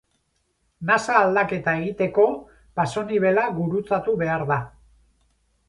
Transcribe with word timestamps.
Nasa 0.89 1.17
aldaketa 1.19 1.75
egiteko 1.81 2.25
pasonibela 2.81 3.47
gurutzatu 3.61 4.19
behar 4.25 4.51
da. 4.55 4.59